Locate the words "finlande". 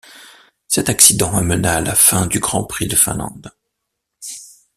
2.95-3.51